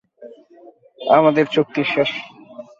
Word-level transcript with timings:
আমাদের 1.11 1.45
চুক্তি 1.47 1.81
শেষ। 1.83 2.09